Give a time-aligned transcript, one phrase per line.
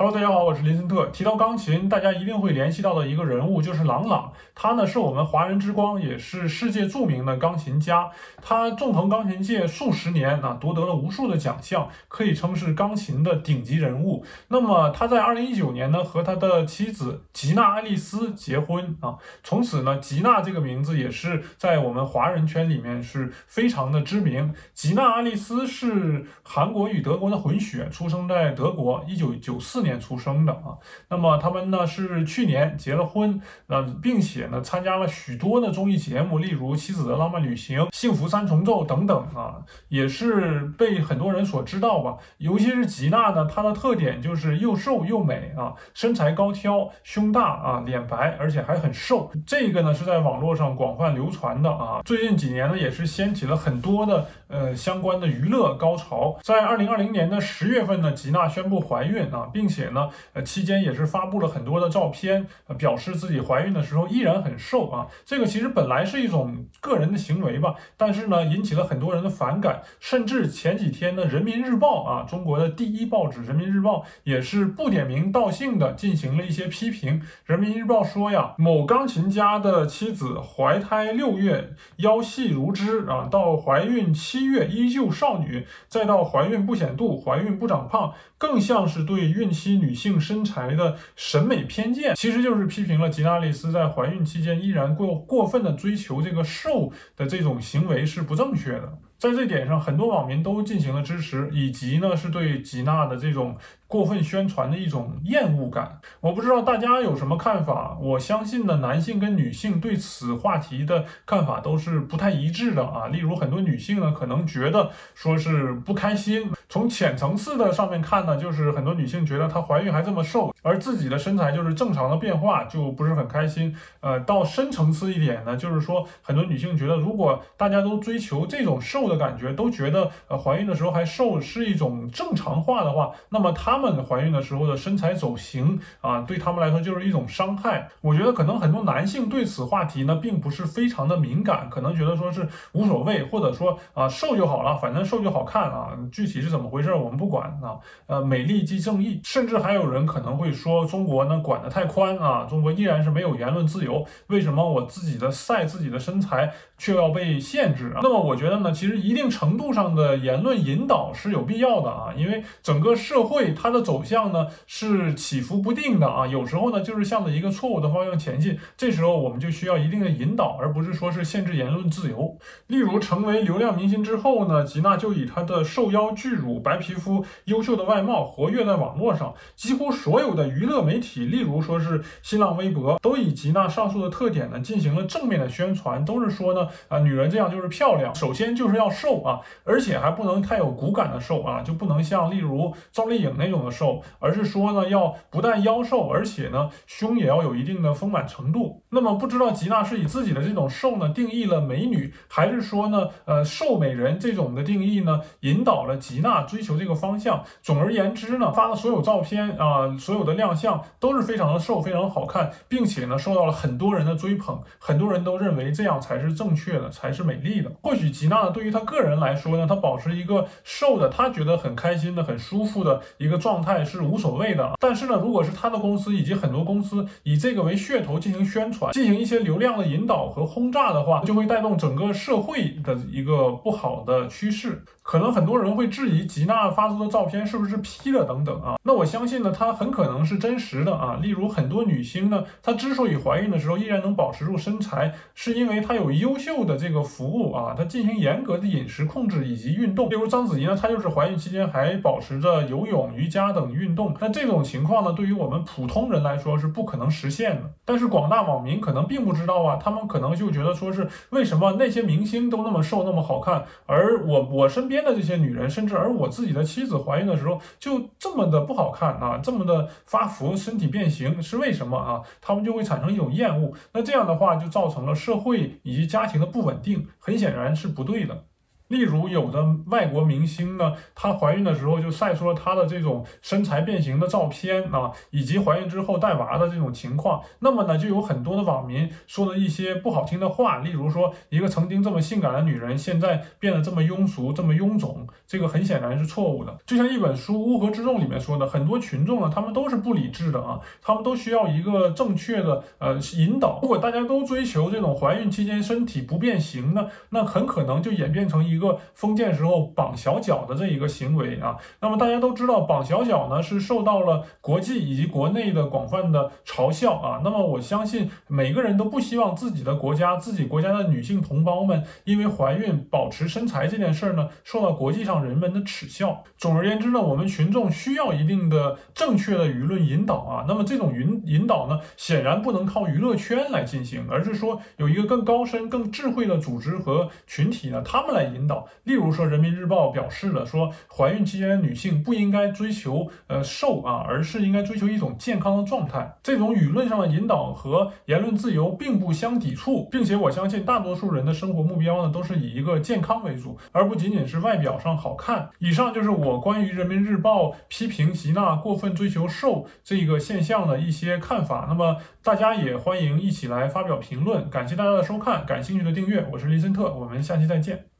[0.00, 1.06] Hello，大家好，我是林森特。
[1.06, 8.08] 提到钢琴，大家一定会联系到的一个人物就是郎朗，他呢是我们华人之光，也是世界著名的钢琴家。
[8.40, 14.24] 他纵横钢琴界数十年啊，夺得了无数的奖项，可以称是钢琴的顶级人物。
[14.46, 24.54] 那么他在二零一九年呢，和他的妻子吉娜·爱丽丝结婚啊，从此呢，吉娜这个名字也是在我们华人圈里面是非常的知名。
[24.72, 29.87] 吉娜·爱丽丝是韩国与德国的混血，出生在德国，一九九四年。
[29.88, 30.76] 年出生的啊，
[31.08, 42.18] 那么他们呢是去年结了婚，呃，并且呢参加了许多的综艺节目，例如《妻子的浪漫旅行》《幸福三重奏》等等啊，也是被很多人所知道吧。
[42.36, 49.30] 尤其是吉娜呢，她的特点就是又瘦又美啊，身材高挑，胸大啊，脸白，而且还很瘦。
[49.46, 52.02] 这个呢是在网络上广泛流传的啊。
[52.04, 56.38] 最近几年呢，也是掀起了很多的呃相关的娱乐高潮。
[56.42, 59.77] 在二零二零年的十月份呢，吉娜宣布怀孕啊，并且。
[59.78, 65.06] 且呢，呃，期间也是发布了很多的照片，呃，表示自己怀孕的时候依然很瘦啊。
[65.24, 77.20] 这个其实本来是一种个人的行为吧，但是呢，引起了很多人的反感，甚至前几天呢，《人民日报》啊，中国的第一报纸《人民日报》也是不点名道姓的进行了一些批评。
[77.46, 89.67] 《人民日报》说呀，某钢琴家的妻子怀胎六月腰细如织啊，到怀孕七月依旧少女，再到怀孕不显肚，怀孕不长胖，更像是对孕期。
[89.76, 98.98] 女性身材的审美偏见，其实就是批评了吉娜丽丝在怀孕期间依然过过分的追求这个瘦的这种行为是不正确的。
[99.18, 103.56] 在这点上，很多网民都进行了支持，以及呢是对吉娜的这种
[103.88, 105.98] 过分宣传的一种厌恶感。
[106.20, 107.98] 我不知道大家有什么看法。
[108.00, 113.08] 我相信呢，男性跟女性对此话题的看法都是不太一致的啊。
[113.08, 116.52] 例如，很多女性呢可能觉得说是不开心。
[116.68, 123.74] 从浅层次的上面看呢，就是很多女性觉得她怀孕还这么瘦，而自己的身材就是正常的变化，就不是很开心。
[123.98, 129.07] 呃，到深层次一点呢，就是说很多女性觉得，如果大家都追求这种瘦。
[129.08, 137.88] 的感觉都觉得呃怀孕的时候还瘦是一种正常化的话，那么他们怀孕的时候的身材走形啊，对他们来说就是一种伤害。
[138.02, 147.78] 我觉得可能很多男性对此话题呢并不是非常的敏感，可能觉得说是无所谓，或者说啊瘦就好了，反正瘦就好看啊，具体是怎么回事我们不管啊。
[148.06, 158.00] 呃，美丽即正义，甚至还有人可能会说中国呢管得太宽啊，中国依然是没有言论自由，为什么我自己的晒自己的身材却要被限制啊？
[158.02, 158.97] 那么我觉得呢，其实。
[158.98, 172.36] 一定程度上的言论引导是有必要的啊，因为整个社会它的走向呢是起伏不定的啊，有时候呢就是向着一个错误的方向前进，这时候我们就需要一定的引导，而不是说是限制言论自由。
[172.66, 188.87] 例如成为流量明星之后呢，吉娜就以她的瘦腰巨乳、白皮肤、优秀的外貌活跃在网络上，几乎所有的娱乐媒体，例如说是新浪微博，都以吉娜上述的特点呢进行了正面的宣传，都是说呢啊女人这样就是漂亮，首先就是要。
[188.88, 198.82] 瘦啊，而且还不能太有骨感的瘦啊，就不能像例如赵丽颖那种的瘦，而是说呢，要不但腰瘦，而且呢，胸也要有一定的丰满程度。
[198.90, 207.44] 那么不知道吉娜是以自己的这种瘦呢定义了美女，还是说呢，呃，瘦美人这种的定义呢，引导了吉娜追求这个方向。
[207.62, 217.70] 总而言之呢，发的所有照片啊，所有的亮相都是非常的瘦，非常好看，并且呢，受到了很多人的追捧，很多人都认为这样才是正确的，才是美丽的。
[217.82, 218.77] 或许吉娜呢，对于她。
[218.78, 224.74] 他个人来说呢，他保持一个瘦的，他觉得很开心的、很舒服的一个状态是无所谓的。
[224.78, 234.84] 但是呢，如果是他的公司以及很多公司以这个为噱头进行宣传、进行一些流量的引导和轰炸的话，就会带动整个社会的一个不好的趋势。
[235.02, 238.76] 可能很多人会质疑吉娜发出的照片是不是 P 的等等啊？
[238.82, 241.18] 那我相信呢，它很可能是真实的啊。
[241.22, 248.67] 例如很多女星呢，她之所以怀孕的时候依然能保持住身材，是因为她有优秀的这个服务啊，她进行严格的。
[248.70, 254.14] 饮食控制以及运动，例如章子怡呢，她就是怀孕期间还保持着游泳、瑜伽等运动。
[254.20, 257.70] 那这种情况呢，对于我们普通人来说是不可能实现的。
[257.84, 272.22] 但是广大网民可能并不知道啊，他们可能就觉得说是为什么那些明星都那么瘦、那么好看，而我我身边的这些女人，甚至而我自己的妻子怀孕的时候就这么的不好看啊，这么的发福、身体变形，是为什么啊？
[272.40, 273.72] 他们就会产生一种厌恶。
[273.92, 278.44] 那这样的话就造成了社会以及家庭的不稳定，很显然是不对的。
[278.88, 287.42] 例如有的外国明星呢，她怀孕的时候就晒出了她的这种身材变形的照片啊，以及怀孕之后带娃的这种情况。
[287.60, 296.76] 那么呢，就有很多的网民说了一些不好听的话，例如说一个曾经这么性感的女人，现在变得这么庸俗、这么臃肿，这个很显然是错误的。
[296.86, 303.80] 就像一本书《乌合之众》里面说的，很多群众呢，他们都是不理智的啊，他们都需要一个正确的呃引导。
[303.82, 311.76] 如果大家都追求这种怀孕期间身体不变形呢，那很可能就演变成一一个封建时候绑小脚的这一个行为啊。
[312.00, 317.40] 那么大家都知道，绑小脚呢是受到了国际以及国内的广泛的嘲笑啊。
[317.42, 326.44] 那么我相信每个人都不希望自己的国家、自己国家的女性同胞们因为怀孕保持身材这件事儿呢，受到国际上人们的耻笑。
[326.56, 330.64] 总而言之呢，我们群众需要一定的正确的舆论引导啊。
[330.68, 338.86] 那么这种引引导呢，显然不能靠娱乐圈来进行，而是说有一个更高深、更智慧的组织和群体呢，他们来引导。
[339.04, 346.36] 例如说，《人民日报》表示了说，怀孕期间的女性不应该追求呃瘦啊，而是应该追求一种健康的状态。
[346.42, 355.70] 这种舆论上的引导和言论自由并不相抵触，并且我相信大多数人的生活目标呢，都是以一个健康为主，而不仅仅是外表上好看。
[355.78, 361.86] 以上就是我关于《人民日报》批评吉娜过分追求瘦这个现象的一些看法。
[361.88, 364.68] 那么大家也欢迎一起来发表评论。
[364.68, 366.46] 感谢大家的收看，感兴趣的订阅。
[366.52, 368.17] 我是林森特，我们下期再见。